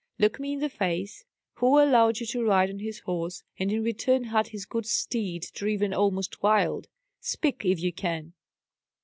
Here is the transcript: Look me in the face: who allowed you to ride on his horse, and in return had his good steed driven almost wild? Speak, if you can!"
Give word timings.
Look 0.17 0.39
me 0.39 0.53
in 0.53 0.59
the 0.61 0.67
face: 0.69 1.25
who 1.57 1.77
allowed 1.79 2.19
you 2.19 2.25
to 2.25 2.43
ride 2.43 2.71
on 2.71 2.79
his 2.79 3.01
horse, 3.01 3.43
and 3.59 3.71
in 3.71 3.83
return 3.83 4.23
had 4.23 4.47
his 4.47 4.65
good 4.65 4.87
steed 4.87 5.45
driven 5.53 5.93
almost 5.93 6.41
wild? 6.41 6.87
Speak, 7.19 7.63
if 7.65 7.79
you 7.79 7.93
can!" 7.93 8.33